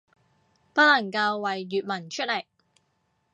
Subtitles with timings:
[0.73, 2.47] 不能夠為粵文出力